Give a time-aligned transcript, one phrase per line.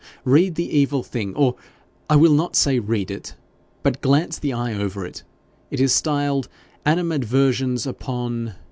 [0.25, 1.55] Read the evil thing or,
[2.09, 3.35] I will not say read it,
[3.83, 5.21] but glance the eye over it.
[5.69, 6.49] It is styled
[6.87, 8.55] "Animadversions upon